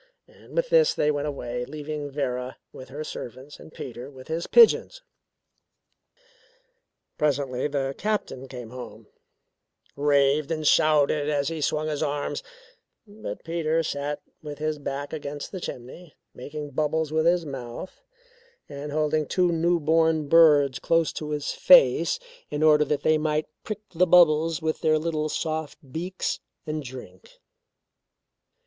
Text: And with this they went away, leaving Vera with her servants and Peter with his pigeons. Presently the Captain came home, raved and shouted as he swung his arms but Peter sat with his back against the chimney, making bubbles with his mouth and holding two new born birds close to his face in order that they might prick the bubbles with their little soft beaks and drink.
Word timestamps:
And 0.27 0.55
with 0.55 0.69
this 0.69 0.95
they 0.95 1.11
went 1.11 1.27
away, 1.27 1.63
leaving 1.63 2.09
Vera 2.09 2.57
with 2.73 2.89
her 2.89 3.03
servants 3.03 3.59
and 3.59 3.71
Peter 3.71 4.09
with 4.09 4.29
his 4.29 4.47
pigeons. 4.47 5.03
Presently 7.19 7.67
the 7.67 7.93
Captain 7.99 8.47
came 8.47 8.71
home, 8.71 9.05
raved 9.95 10.49
and 10.49 10.65
shouted 10.65 11.29
as 11.29 11.49
he 11.49 11.61
swung 11.61 11.87
his 11.87 12.01
arms 12.01 12.41
but 13.05 13.43
Peter 13.43 13.83
sat 13.83 14.19
with 14.41 14.57
his 14.57 14.79
back 14.79 15.13
against 15.13 15.51
the 15.51 15.61
chimney, 15.61 16.15
making 16.33 16.71
bubbles 16.71 17.11
with 17.13 17.27
his 17.27 17.45
mouth 17.45 18.01
and 18.67 18.91
holding 18.91 19.27
two 19.27 19.51
new 19.51 19.79
born 19.79 20.27
birds 20.27 20.79
close 20.79 21.13
to 21.13 21.29
his 21.29 21.51
face 21.51 22.17
in 22.49 22.63
order 22.63 22.83
that 22.85 23.03
they 23.03 23.19
might 23.19 23.45
prick 23.63 23.81
the 23.93 24.07
bubbles 24.07 24.63
with 24.63 24.81
their 24.81 24.97
little 24.97 25.29
soft 25.29 25.77
beaks 25.91 26.39
and 26.65 26.81
drink. 26.81 27.37